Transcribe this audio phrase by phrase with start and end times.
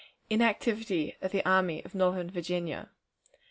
[0.31, 2.89] Inactivity of the Army of Northern Virginia.